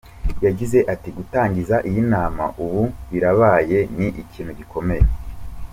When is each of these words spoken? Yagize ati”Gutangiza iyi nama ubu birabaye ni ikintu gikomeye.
Yagize 0.45 0.77
ati”Gutangiza 0.93 1.75
iyi 1.89 2.01
nama 2.13 2.43
ubu 2.63 2.81
birabaye 3.09 3.79
ni 3.95 4.07
ikintu 4.21 4.51
gikomeye. 4.59 5.05